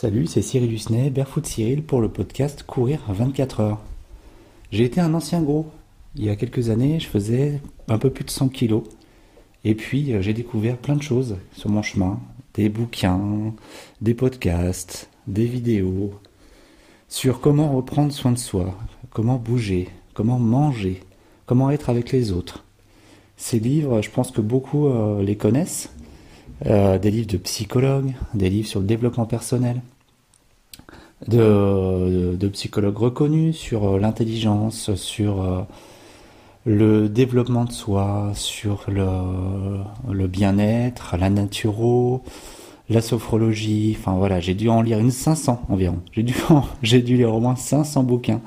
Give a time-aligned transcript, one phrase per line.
[0.00, 3.80] Salut, c'est Cyril Husnet, Barefoot Cyril pour le podcast Courir 24 heures.
[4.70, 5.66] J'ai été un ancien gros.
[6.14, 8.84] Il y a quelques années, je faisais un peu plus de 100 kilos.
[9.64, 12.20] Et puis, euh, j'ai découvert plein de choses sur mon chemin.
[12.54, 13.52] Des bouquins,
[14.00, 16.14] des podcasts, des vidéos
[17.08, 18.78] sur comment reprendre soin de soi,
[19.10, 21.00] comment bouger, comment manger,
[21.44, 22.64] comment être avec les autres.
[23.36, 25.90] Ces livres, je pense que beaucoup euh, les connaissent.
[26.66, 29.80] Euh, des livres de psychologues, des livres sur le développement personnel,
[31.26, 35.62] de, psychologues reconnus sur euh, l'intelligence, sur euh,
[36.64, 39.06] le développement de soi, sur le,
[40.12, 42.22] le bien-être, la naturo,
[42.88, 43.96] la sophrologie.
[43.98, 46.00] Enfin voilà, j'ai dû en lire une 500 environ.
[46.12, 46.34] J'ai dû,
[46.82, 48.40] j'ai dû lire au moins 500 bouquins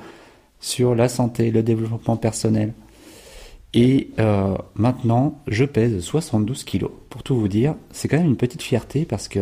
[0.59, 2.73] sur la santé, le développement personnel.
[3.73, 6.91] Et euh, maintenant, je pèse 72 kilos.
[7.09, 9.39] Pour tout vous dire, c'est quand même une petite fierté parce que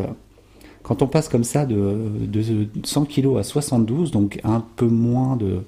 [0.83, 5.35] quand on passe comme ça de, de 100 kilos à 72, donc un peu moins
[5.35, 5.63] de,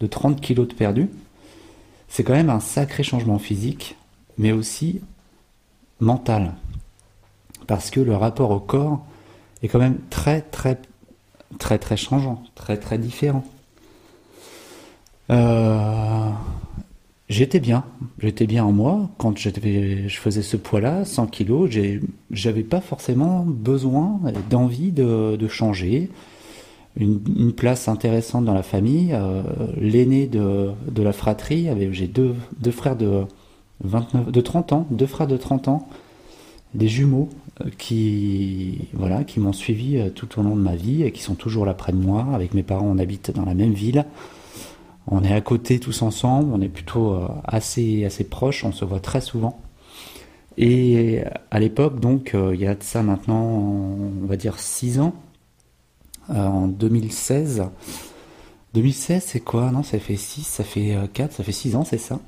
[0.00, 1.08] de 30 kilos de perdu,
[2.08, 3.96] c'est quand même un sacré changement physique,
[4.38, 5.00] mais aussi
[6.00, 6.54] mental.
[7.66, 9.04] Parce que le rapport au corps
[9.62, 10.78] est quand même très très
[11.58, 13.44] très très changeant, très très différent.
[15.30, 16.05] Euh,
[17.28, 17.84] J'étais bien,
[18.20, 19.50] j'étais bien en moi quand je
[20.10, 21.68] faisais ce poids-là, 100 kilos.
[22.30, 26.08] J'avais pas forcément besoin d'envie de, changer.
[26.96, 29.10] Une, place intéressante dans la famille.
[29.12, 29.42] Euh,
[29.76, 32.36] l'aîné de, la fratrie, j'ai deux,
[32.70, 33.24] frères de,
[33.82, 35.88] 29, de 30 ans, deux frères de 30 ans,
[36.74, 37.28] des jumeaux
[37.60, 41.22] euh, qui, voilà, qui m'ont suivi euh, tout au long de ma vie et qui
[41.22, 42.26] sont toujours là près de moi.
[42.32, 44.04] Avec mes parents, on habite dans la même ville.
[45.08, 49.00] On est à côté tous ensemble, on est plutôt euh, assez, proches, on se voit
[49.00, 49.60] très souvent.
[50.58, 55.00] Et à l'époque, donc, euh, il y a de ça maintenant, on va dire 6
[55.00, 55.14] ans,
[56.30, 57.64] euh, en 2016.
[58.74, 59.70] 2016, c'est quoi?
[59.70, 62.18] Non, ça fait 6, ça fait 4, ça fait 6 ans, c'est ça?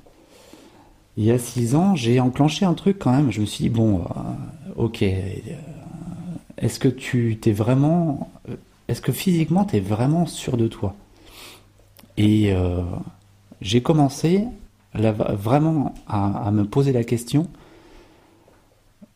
[1.17, 3.33] Il y a 6 ans, j'ai enclenché un truc quand même.
[3.33, 4.05] Je me suis dit, bon,
[4.77, 5.03] ok,
[6.59, 8.31] est-ce que tu t'es vraiment.
[8.87, 10.95] Est-ce que physiquement, tu es vraiment sûr de toi?
[12.19, 12.83] Et euh,
[13.61, 14.45] j'ai commencé
[14.93, 17.47] vraiment à, me poser la question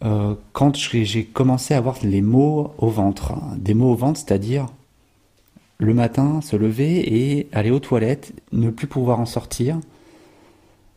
[0.05, 3.35] euh, quand j'ai commencé à avoir les mots au ventre.
[3.57, 4.67] Des mots au ventre, c'est-à-dire
[5.79, 9.81] le matin, se lever et aller aux toilettes, ne plus pouvoir en sortir,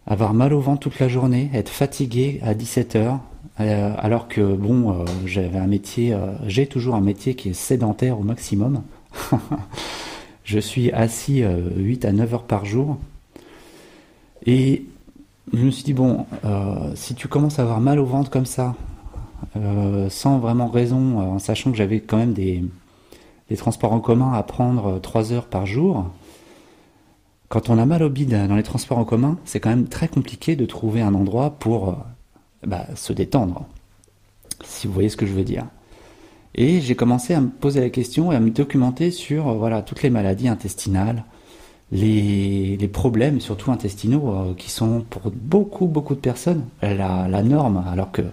[0.05, 3.19] avoir mal au ventre toute la journée, être fatigué à 17 heures,
[3.59, 8.23] euh, alors que bon, j'avais un métier, j'ai toujours un métier qui est sédentaire au
[8.23, 8.83] maximum.
[10.45, 12.97] Je suis assis 8 euh, à 9 heures par jour.
[14.45, 14.85] Et
[15.51, 18.45] je me suis dit, bon, euh, si tu commences à avoir mal au ventre comme
[18.45, 18.75] ça,
[19.55, 22.63] euh, sans vraiment raison, en sachant que j'avais quand même des,
[23.57, 26.11] transports en commun à prendre 3 heures par jour,
[27.49, 30.07] quand on a mal au bide dans les transports en commun, c'est quand même très
[30.07, 31.97] compliqué de trouver un endroit pour
[32.63, 33.65] bah, se détendre,
[34.63, 35.65] si vous voyez ce que je veux dire.
[36.55, 39.81] Et j'ai commencé à me poser la question et à me documenter sur euh, voilà
[39.81, 41.25] toutes les maladies intestinales,
[41.91, 47.43] les, les problèmes surtout intestinaux euh, qui sont pour beaucoup beaucoup de personnes la, la
[47.43, 48.23] norme alors que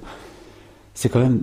[0.95, 1.43] c'est quand même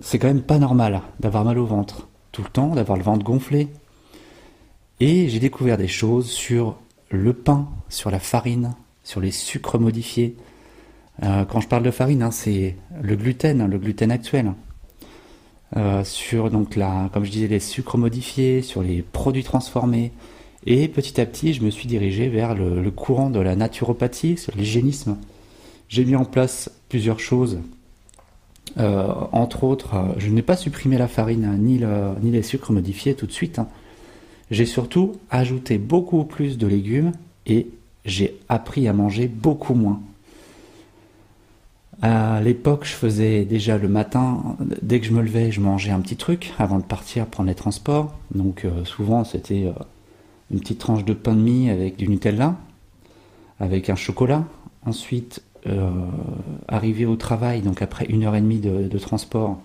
[0.00, 3.24] c'est quand même pas normal d'avoir mal au ventre tout le temps, d'avoir le ventre
[3.24, 3.68] gonflé.
[5.00, 6.76] Et j'ai découvert des choses sur
[7.10, 10.36] le pain, sur la farine, sur les sucres modifiés.
[11.22, 14.52] Euh, quand je parle de farine, hein, c'est le gluten, le gluten actuel.
[15.76, 20.12] Euh, sur donc la, comme je disais, les sucres modifiés, sur les produits transformés.
[20.64, 24.54] Et petit à petit, je me suis dirigé vers le, courant de la naturopathie, sur
[24.56, 25.16] l'hygiénisme.
[25.88, 27.58] J'ai mis en place plusieurs choses.
[28.78, 31.80] Euh, entre autres, euh, je n'ai pas supprimé la farine ni,
[32.22, 33.58] ni les sucres modifiés tout de suite.
[33.58, 33.68] Hein.
[34.50, 37.12] J'ai surtout ajouté beaucoup plus de légumes
[37.46, 37.68] et
[38.04, 40.00] j'ai appris à manger beaucoup moins.
[42.02, 46.00] À l'époque, je faisais déjà le matin, dès que je me levais, je mangeais un
[46.00, 48.14] petit truc avant de partir prendre les transports.
[48.34, 49.72] Donc euh, souvent, c'était euh,
[50.50, 52.56] une petite tranche de pain de mie avec du Nutella,
[53.60, 54.44] avec un chocolat.
[54.84, 55.90] Ensuite, euh,
[56.68, 59.58] arrivé au travail, donc après une heure et demie de, transport,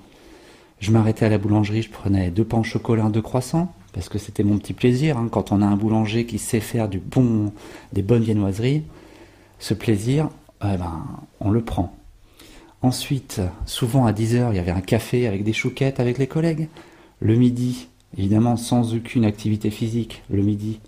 [0.80, 4.18] je m'arrêtais à la boulangerie, je prenais deux pains au chocolat, deux croissants, parce que
[4.18, 5.18] c'était mon petit plaisir.
[5.18, 5.28] Hein.
[5.30, 7.52] quand on a un boulanger qui sait faire du bon,
[7.92, 8.84] des bonnes viennoiseries,
[9.60, 10.30] ce plaisir,
[10.64, 11.04] eh ben,
[11.42, 11.94] on le prend.
[12.82, 16.68] Ensuite, souvent à 10h, il y avait un café avec des chouquettes avec les collègues.
[17.20, 17.88] Le midi,
[18.18, 20.80] évidemment sans aucune activité physique, le midi.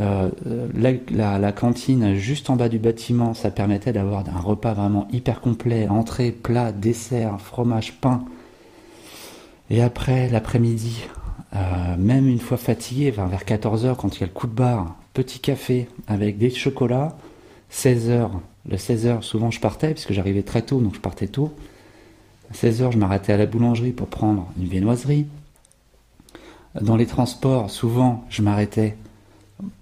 [0.00, 0.30] Euh,
[0.74, 5.86] la, cantine juste en bas du bâtiment, ça permettait d'avoir un repas vraiment hyper complet,
[5.88, 8.24] entrée, plat, dessert, fromage, pain.
[9.68, 11.04] Et après, l'après-midi,
[11.54, 14.96] Euh, même une fois fatigué, vers 14h, quand il y a le coup de barre,
[15.12, 17.16] petit café avec des chocolats,
[17.72, 18.30] 16h,
[18.68, 21.52] le 16h, souvent je partais, puisque j'arrivais très tôt, donc je partais tôt.
[22.50, 25.26] À 16h, je m'arrêtais à la boulangerie pour prendre une viennoiserie.
[26.80, 28.96] Dans les transports, souvent, je m'arrêtais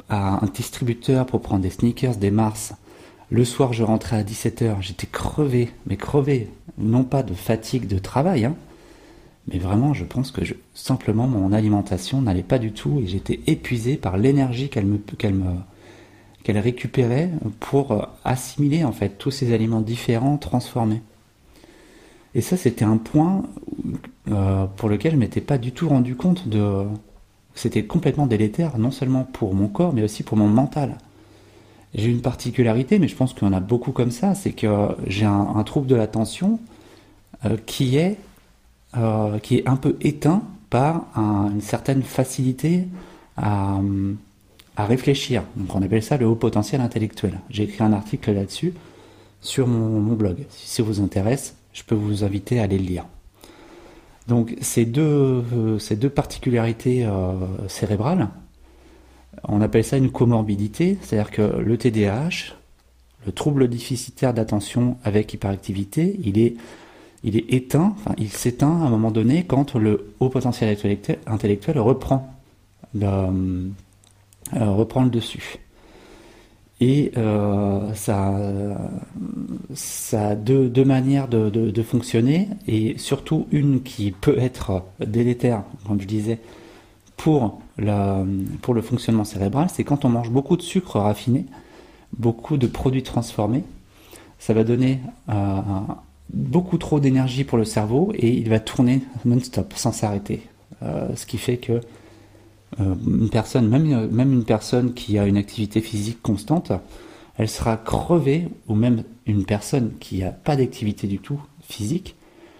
[0.08, 2.74] à un distributeur pour prendre des sneakers, des Mars.
[3.28, 6.48] Le soir, je rentrais à 17h, j'étais crevé, mais crevé,
[6.78, 8.56] non pas de fatigue de travail, hein,
[9.48, 10.42] mais vraiment, je pense que
[10.74, 14.98] simplement mon alimentation n'allait pas du tout et j'étais épuisé par l'énergie qu'elle me,
[16.42, 21.02] qu'elle récupérait pour euh, assimiler en fait tous ces aliments différents, transformés.
[22.34, 23.42] Et ça, c'était un point
[24.30, 26.84] euh, pour lequel je m'étais pas du tout rendu compte de.
[27.54, 30.96] C'était complètement délétère, non seulement pour mon corps, mais aussi pour mon mental.
[31.94, 34.68] J'ai une particularité, mais je pense en a beaucoup comme ça, c'est que
[35.08, 36.60] j'ai un, trouble de l'attention
[37.44, 38.16] euh, qui est
[39.42, 42.88] qui est un peu éteint par une certaine facilité
[43.36, 43.80] à,
[44.76, 45.42] à, réfléchir.
[45.56, 47.40] Donc on appelle ça le haut potentiel intellectuel.
[47.50, 48.74] J'ai écrit un article là-dessus
[49.40, 50.44] sur mon, blog.
[50.50, 53.04] Si ça vous intéresse, je peux vous inviter à aller le lire.
[54.28, 55.02] Donc ces deux,
[55.52, 57.32] euh, ces deux particularités euh,
[57.68, 58.28] cérébrales,
[59.44, 62.54] on appelle ça une comorbidité, c'est-à-dire que le TDAH,
[63.26, 66.56] le trouble déficitaire d'attention avec hyperactivité, il est
[67.22, 70.76] il est éteint, enfin, il s'éteint à un moment donné quand le haut potentiel
[71.26, 72.34] intellectuel reprend
[72.94, 73.70] le,
[74.52, 75.60] reprend le dessus.
[76.80, 78.34] Et euh, ça,
[80.12, 86.38] a deux, manières de, fonctionner, et surtout une qui peut être délétère, comme je disais,
[87.18, 91.44] pour, le fonctionnement cérébral, c'est quand on mange beaucoup de sucre raffiné,
[92.16, 93.62] beaucoup de produits transformés,
[94.38, 95.60] ça va donner euh,
[96.32, 100.42] beaucoup trop d'énergie pour le cerveau et il va tourner non-stop, sans s'arrêter.
[100.82, 101.80] Euh, ce qui fait que euh,
[102.78, 106.72] une personne, même, même une personne qui a une activité physique constante,
[107.36, 112.14] elle sera crevée, ou même une personne qui n'a pas d'activité du tout physique,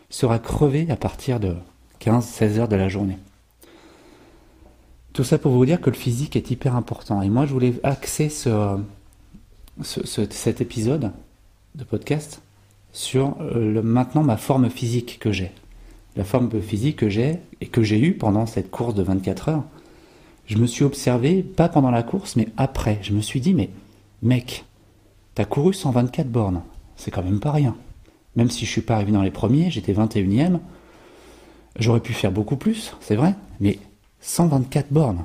[0.08, 1.54] sera crevée à partir de
[2.00, 3.18] 15-16 heures de la journée.
[5.12, 7.20] Tout ça pour vous dire que le physique est hyper important.
[7.22, 8.78] Et moi, je voulais axer ce,
[9.82, 11.12] cet épisode
[11.74, 12.42] de podcast
[12.92, 15.52] sur euh, le, maintenant ma forme physique que j'ai.
[16.16, 19.64] La forme physique que j'ai et que j'ai eue pendant cette course de 24 heures.
[20.50, 22.98] Je me suis observé, pas pendant la course, mais après.
[23.02, 23.70] Je me suis dit, mais
[24.20, 24.64] mec,
[25.36, 26.62] t'as couru 124 bornes.
[26.96, 27.76] C'est quand même pas rien.
[28.34, 30.58] Même si je suis pas arrivé dans les premiers, j'étais 21ème.
[31.78, 33.78] J'aurais pu faire beaucoup plus, c'est vrai, mais
[34.22, 35.22] 124 bornes.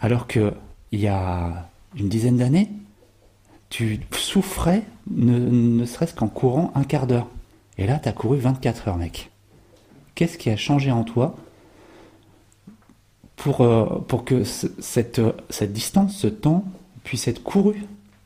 [0.00, 0.52] Alors que
[0.90, 2.70] il y a une dizaine d'années,
[3.68, 7.28] tu souffrais ne, serait-ce qu'en courant un quart d'heure.
[7.78, 9.30] Et là, tu as couru 24 heures, mec.
[10.16, 11.36] Qu'est-ce qui a changé en toi
[13.40, 16.64] pour, euh, pour que cette, cette distance, ce temps,
[17.04, 17.82] puisse être couru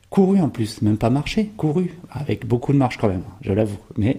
[0.09, 3.79] Couru en plus, même pas marché, couru, avec beaucoup de marche quand même, je l'avoue,
[3.97, 4.17] mais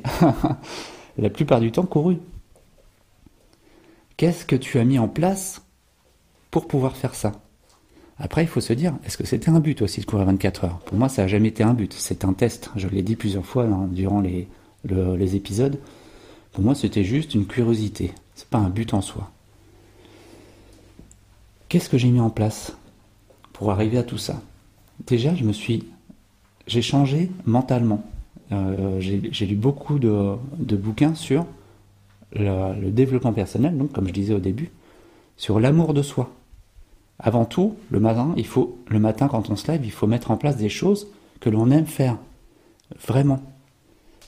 [1.18, 2.18] la plupart du temps couru.
[4.16, 5.62] Qu'est-ce que tu as mis en place
[6.50, 7.32] pour pouvoir faire ça?
[8.18, 10.78] Après, il faut se dire, est-ce que c'était un but aussi de courir 24 heures?
[10.80, 11.92] Pour moi, ça n'a jamais été un but.
[11.92, 12.70] C'est un test.
[12.76, 14.48] Je l'ai dit plusieurs fois hein, durant les,
[14.84, 15.78] les épisodes.
[16.52, 18.12] Pour moi, c'était juste une curiosité.
[18.34, 19.30] C'est pas un but en soi.
[21.68, 22.76] Qu'est-ce que j'ai mis en place
[23.52, 24.40] pour arriver à tout ça?
[25.06, 25.84] Déjà, je me suis,
[26.66, 28.04] j'ai changé mentalement.
[28.52, 30.36] Euh, j'ai lu beaucoup de,
[30.76, 31.44] bouquins sur
[32.32, 34.70] le, développement personnel, donc comme je disais au début,
[35.36, 36.30] sur l'amour de soi.
[37.18, 40.30] Avant tout, le matin, il faut, le matin quand on se lève, il faut mettre
[40.30, 41.08] en place des choses
[41.40, 42.18] que l'on aime faire,
[43.06, 43.40] vraiment,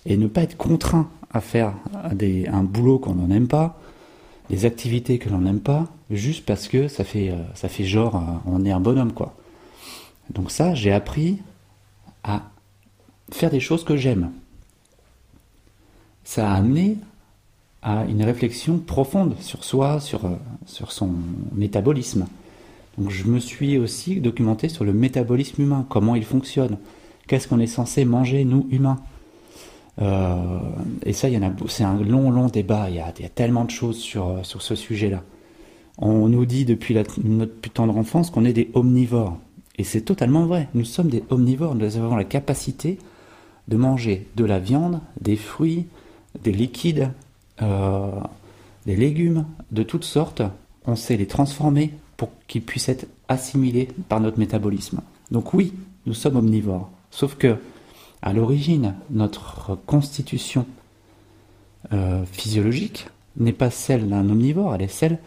[0.07, 3.79] et ne pas être contraint à faire un boulot qu'on n'aime pas,
[4.51, 8.21] des activités que l'on n'aime pas, juste parce que ça fait, euh, ça genre, euh,
[8.47, 9.35] on est un bonhomme quoi.
[10.31, 11.39] Donc ça, j'ai appris
[12.23, 12.43] à
[13.31, 14.31] faire des choses que j'aime.
[16.25, 16.97] Ça a amené
[17.83, 20.37] à une réflexion profonde sur soi, sur, euh,
[20.67, 21.11] sur son
[21.53, 22.27] métabolisme.
[22.97, 26.79] Donc je me suis aussi documenté sur le métabolisme humain, comment il fonctionne,
[27.27, 29.01] qu'est-ce qu'on est censé manger nous humains.
[30.01, 30.59] Euh,
[31.05, 32.89] et ça, il y en a, c'est un long, long débat.
[32.89, 35.23] Il y a, tellement de choses sur, euh, sur ce sujet-là.
[35.99, 39.37] On nous dit depuis notre plus tendre enfance qu'on est des omnivores.
[39.79, 40.69] Et c'est totalement vrai.
[40.75, 41.75] Nous sommes des omnivores.
[41.75, 42.99] Nous avons la capacité
[43.67, 45.87] de manger de la viande, des fruits,
[46.43, 47.11] des liquides,
[47.63, 48.11] euh,
[48.87, 50.43] des légumes de toutes sortes.
[50.87, 55.01] On sait les transformer pour qu'ils puissent être assimilés par notre métabolisme.
[55.31, 55.75] Donc oui,
[56.07, 56.91] nous sommes omnivores.
[57.11, 57.57] Sauf que,
[58.23, 60.67] à l'origine, notre constitution
[61.93, 63.07] euh, physiologique
[63.37, 65.19] n'est pas celle d'un omnivore, elle est celle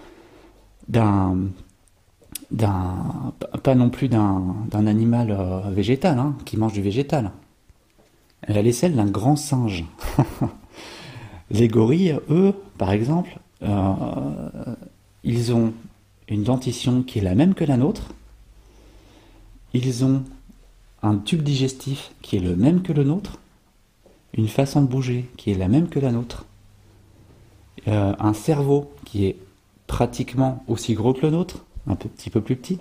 [0.87, 1.37] d'un
[2.51, 3.33] d'un
[3.63, 7.31] pas non plus d'un animal euh, végétal hein, qui mange du végétal.
[8.41, 9.85] Elle est celle d'un grand singe.
[11.51, 13.93] Les gorilles, eux, par exemple, euh,
[15.23, 15.73] ils ont
[16.27, 18.13] une dentition qui est la même que la nôtre.
[19.73, 20.23] Ils ont
[21.03, 23.39] un tube digestif qui est le même que le nôtre.
[24.33, 26.45] Une façon de bouger qui est la même que la nôtre.
[27.87, 29.37] Euh, un cerveau qui est
[29.87, 32.79] pratiquement aussi gros que le nôtre, un petit peu plus petit.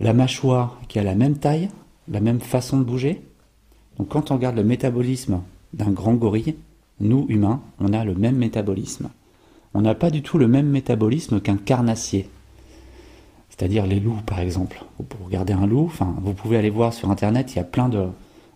[0.00, 1.68] La mâchoire qui a la même taille,
[2.08, 3.22] la même façon de bouger.
[3.98, 5.40] Donc quand on regarde le métabolisme
[5.72, 6.54] d'un grand gorille,
[7.00, 9.10] nous, humains, on a le même métabolisme.
[9.74, 12.28] On n'a pas du tout le même métabolisme qu'un carnassier.
[13.58, 14.84] C'est-à-dire les loups, par exemple.
[15.08, 17.88] Pour regarder un loup, enfin, vous pouvez aller voir sur Internet, il y a plein
[17.88, 18.06] de,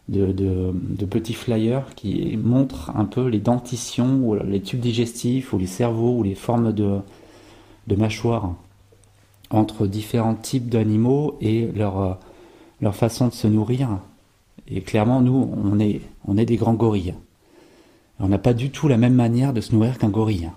[0.09, 5.67] de, petits flyers qui montrent un peu les dentitions, ou les tubes digestifs, ou les
[5.67, 6.99] cerveaux, ou les formes de,
[7.89, 8.55] de mâchoires
[9.51, 12.19] entre différents types d'animaux et leur,
[12.81, 13.99] leur façon de se nourrir.
[14.69, 17.15] Et clairement, nous, on est, on est des grands gorilles.
[18.21, 20.51] On n'a pas du tout la même manière de se nourrir qu'un gorille.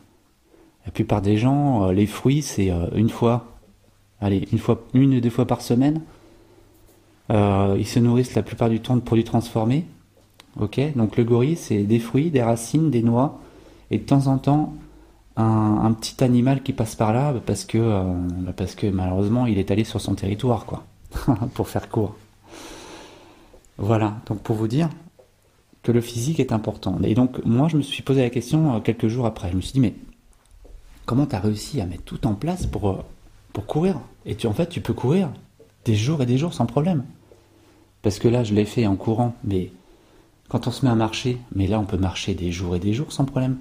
[0.86, 3.55] La plupart des gens, euh, les fruits, c'est euh, une fois,
[4.22, 6.02] allez, une fois, une ou deux fois par semaine.
[7.32, 9.86] Euh, ils se nourrissent la plupart du temps de produits transformés.
[10.60, 13.40] Ok, donc le gorille, c'est des fruits, des racines, des noix,
[13.92, 14.74] et de temps en temps
[15.36, 19.70] un, petit animal qui passe par là, parce que, bah, parce que malheureusement, il est
[19.72, 20.86] allé sur son territoire, quoi,
[21.56, 22.16] pour faire court.
[23.78, 24.90] Voilà, donc pour vous dire
[25.84, 26.98] que le physique est important.
[27.04, 29.52] Et donc moi, je me suis posé la question quelques jours après.
[29.52, 29.94] Je me suis dit, mais
[31.06, 32.98] comment tu as réussi à mettre tout en place pour, euh,
[33.56, 35.30] pour courir Et tu, en fait, tu peux courir
[35.86, 37.06] des jours et des jours sans problème.
[38.02, 39.72] Parce que là, je l'ai fait en courant, mais
[40.50, 42.94] quand on se met à marcher, mais là, on peut marcher des jours et des
[42.94, 43.58] jours sans problème.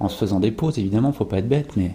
[0.00, 1.94] En se faisant des pauses, évidemment, faut pas être bête, mais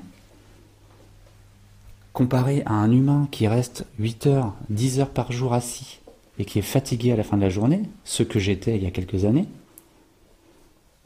[2.14, 6.00] comparé à un humain qui reste 8 heures, 10 heures par jour assis
[6.40, 8.88] et qui est fatigué à la fin de la journée, ce que j'étais il y
[8.88, 9.48] a quelques années,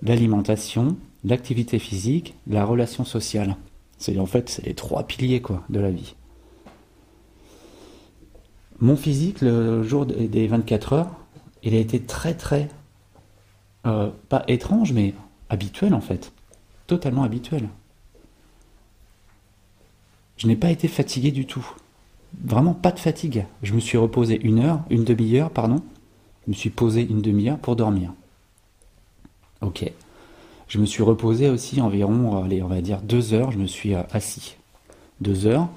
[0.01, 3.55] l'alimentation, l'activité physique, la relation sociale.
[4.01, 6.15] C'est en fait les trois piliers quoi de la vie.
[8.79, 11.11] Mon physique le jour des 24 heures,
[11.61, 12.67] il a été très très
[13.85, 15.13] euh, pas étrange mais
[15.49, 16.33] habituel en fait,
[16.87, 17.69] totalement habituel.
[20.37, 21.67] Je n'ai pas été fatigué du tout.
[22.43, 23.45] Vraiment pas de fatigue.
[23.61, 25.83] Je me suis reposé une heure, une demi-heure, pardon.
[26.47, 28.11] Je me suis posé une demi-heure pour dormir.
[29.61, 29.91] Ok.
[30.71, 33.93] Je me suis reposé aussi environ, allez, on va dire deux heures, je me suis
[33.93, 34.55] euh, assis.
[35.19, 35.67] Deux heures,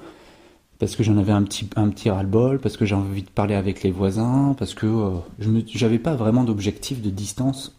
[0.79, 3.55] parce que j'en avais un petit, un petit ras-le-bol, parce que j'ai envie de parler
[3.55, 5.49] avec les voisins, parce que euh, je
[5.83, 7.75] n'avais pas vraiment d'objectif de distance.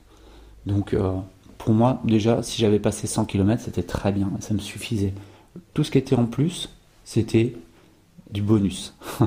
[0.67, 1.15] Donc euh,
[1.57, 5.15] pour moi, déjà, si j'avais passé 100 km, c'était très bien, ça me suffisait.
[5.73, 6.69] Tout ce qui était en plus,
[7.03, 7.57] c'était
[8.31, 8.95] du bonus.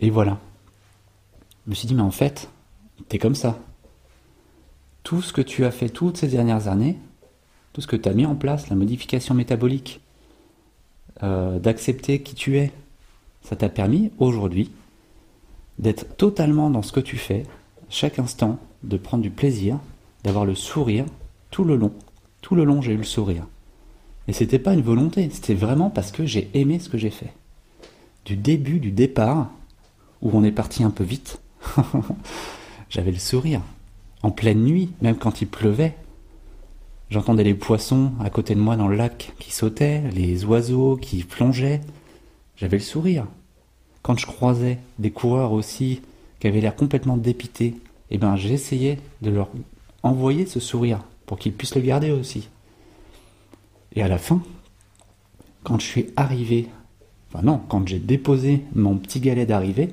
[0.00, 0.38] Et voilà.
[1.66, 2.48] Je me suis dit, mais en fait,
[3.10, 3.58] t'es comme ça
[5.08, 6.98] tout ce que tu as fait toutes ces dernières années,
[7.72, 10.02] tout ce que tu as mis en place, la modification métabolique,
[11.22, 12.72] euh, d'accepter qui tu es,
[13.40, 14.70] ça t'a permis aujourd'hui
[15.78, 17.44] d'être totalement dans ce que tu fais,
[17.88, 19.78] chaque instant, de prendre du plaisir,
[20.24, 21.06] d'avoir le sourire
[21.50, 21.94] tout le long.
[22.42, 23.46] Tout le long, j'ai eu le sourire.
[24.26, 27.32] Et c'était pas une volonté, c'était vraiment parce que j'ai aimé ce que j'ai fait.
[28.26, 29.52] Du début, du départ,
[30.20, 31.40] où on est parti un peu vite,
[32.90, 33.62] j'avais le sourire
[34.22, 35.94] en pleine nuit, même quand il pleuvait.
[37.10, 41.24] J'entendais les poissons à côté de moi dans le lac qui sautaient, les oiseaux qui
[41.24, 41.80] plongeaient.
[42.56, 43.26] J'avais le sourire.
[44.02, 46.02] Quand je croisais des coureurs aussi
[46.40, 47.74] qui avaient l'air complètement dépités,
[48.10, 49.48] eh ben j'essayais de leur
[50.02, 52.48] envoyer ce sourire pour qu'ils puissent le garder aussi.
[53.94, 54.42] Et à la fin,
[55.62, 56.68] quand je suis arrivé,
[57.32, 59.90] enfin non, quand j'ai déposé mon petit galet d'arrivée,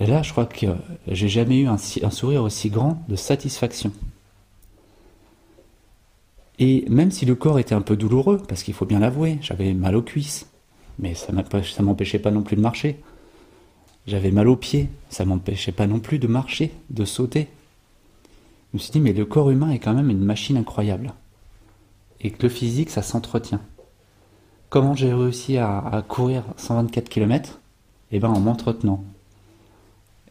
[0.00, 0.66] et là, je crois que
[1.08, 3.92] j'ai jamais eu un, sourire aussi grand de satisfaction.
[6.60, 9.74] Et même si le corps était un peu douloureux, parce qu'il faut bien l'avouer, j'avais
[9.74, 10.46] mal aux cuisses,
[10.98, 13.00] mais ça ne m'empêchait pas non plus de marcher.
[14.06, 17.48] J'avais mal aux pieds, ça m'empêchait pas non plus de marcher, de sauter.
[18.72, 21.12] Je me suis dit, mais le corps humain est quand même une machine incroyable.
[22.20, 23.60] Et que le physique, ça s'entretient.
[24.70, 27.60] Comment j'ai réussi à, à courir 124 km
[28.10, 29.04] Eh bien en m'entretenant,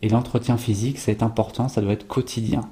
[0.02, 2.70] et l'entretien physique, c'est important, ça doit être quotidien.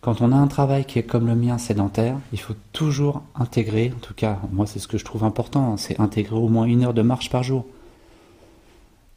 [0.00, 3.92] Quand on a un travail qui est comme le mien sédentaire, il faut toujours intégrer,
[3.94, 6.84] en tout cas, moi c'est ce que je trouve important, c'est intégrer au moins une
[6.84, 7.66] heure de marche par jour.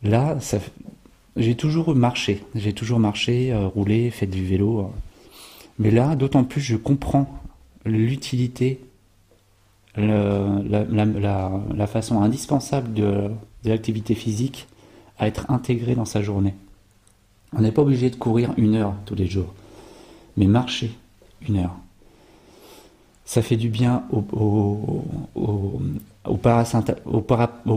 [0.02, 0.38] Là,
[1.38, 4.80] j'ai toujours marché, j'ai toujours marché, euh, roulé, fait du vélo.
[4.80, 4.84] Euh.
[5.78, 7.30] Mais là, d'autant plus, je comprends
[7.86, 8.80] l'utilité
[9.96, 13.30] la, façon indispensable de
[13.64, 14.68] l'activité physique
[15.20, 16.56] à être intégrée dans sa journée.
[17.56, 19.54] On n'est pas obligé de courir une heure tous les jours,
[20.38, 20.98] mais marcher
[21.48, 21.76] une heure.
[23.26, 25.06] Ça fait du bien au, au,
[25.36, 25.82] au,
[26.26, 26.38] au,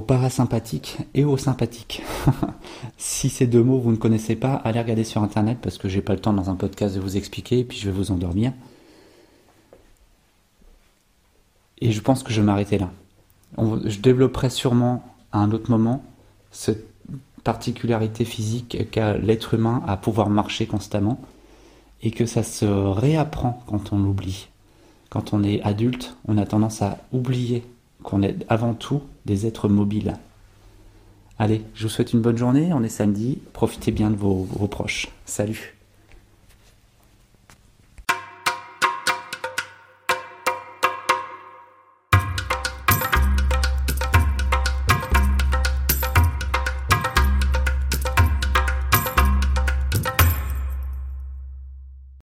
[0.01, 2.03] parasympathique et au sympathique.
[2.99, 6.03] si ces deux mots vous ne connaissez pas, allez regarder sur internet parce que j'ai
[6.03, 8.53] pas le temps dans un podcast de vous expliquer et puis je vais vous endormir.
[11.81, 12.91] Et je pense que je vais m'arrêter là.
[13.59, 16.03] je développerai sûrement à un autre moment
[16.51, 16.94] cette
[17.45, 21.21] particularité physique qu'a l'être humain à pouvoir marcher constamment
[22.03, 24.49] et que ça se réapprend quand on l'oublie.
[25.11, 27.63] Quand on est adulte, on a tendance à oublier
[28.03, 30.15] qu'on est avant tout des êtres mobiles.
[31.39, 35.09] Allez, je vous souhaite une bonne journée, on est samedi, profitez bien de vos, proches.
[35.25, 35.75] Salut